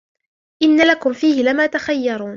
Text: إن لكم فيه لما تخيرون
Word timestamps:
إن 0.63 0.81
لكم 0.91 1.13
فيه 1.13 1.43
لما 1.43 1.65
تخيرون 1.65 2.29